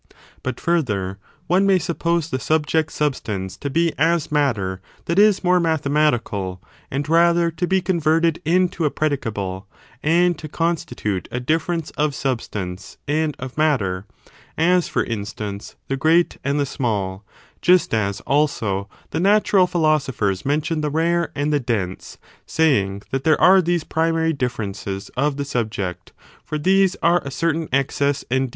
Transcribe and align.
But, 0.41 0.59
further, 0.59 1.19
one 1.45 1.67
may 1.67 1.77
suppose 1.77 2.31
the 2.31 2.39
subject 2.39 2.91
substance 2.91 3.55
to 3.57 3.69
be 3.69 3.93
as 3.99 4.31
matter 4.31 4.81
that 5.05 5.19
is 5.19 5.43
more 5.43 5.59
mathematical, 5.59 6.59
and 6.89 7.07
rather 7.07 7.51
to 7.51 7.67
be 7.67 7.81
con 7.83 8.01
verted 8.01 8.39
into 8.43 8.83
a 8.83 8.89
predicable, 8.89 9.67
and 10.01 10.35
to 10.39 10.47
constitute 10.49 11.27
a 11.29 11.39
difference 11.39 11.91
of 11.91 12.15
substance 12.15 12.97
and 13.07 13.35
of 13.37 13.59
matter,— 13.59 14.07
as, 14.73 14.87
for 14.87 15.03
instance, 15.03 15.75
the 15.87 15.97
great' 15.97 16.39
and 16.43 16.59
the 16.59 16.65
small,— 16.65 17.23
just 17.61 17.93
as, 17.93 18.21
also, 18.21 18.89
the 19.11 19.19
natural 19.19 19.67
philosophers 19.67 20.43
mention 20.43 20.81
the 20.81 20.89
rare 20.89 21.31
and 21.35 21.53
the 21.53 21.59
dense, 21.59 22.17
saying 22.47 23.03
that 23.11 23.23
there 23.23 23.39
are 23.39 23.61
these 23.61 23.83
primary 23.83 24.33
differences 24.33 25.09
of 25.15 25.37
the 25.37 25.45
subject, 25.45 26.11
for 26.43 26.57
these 26.57 26.95
are 27.03 27.21
a 27.23 27.29
certain 27.29 27.69
excess 27.71 28.25
and 28.31 28.45
defect. 28.47 28.49